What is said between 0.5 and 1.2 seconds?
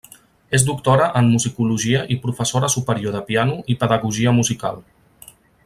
És doctora